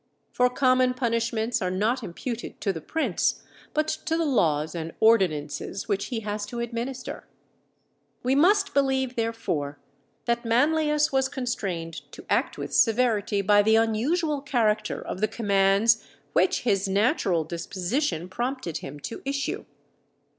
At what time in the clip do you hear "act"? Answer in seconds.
12.31-12.57